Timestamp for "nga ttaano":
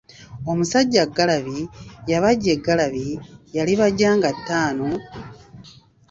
4.17-4.87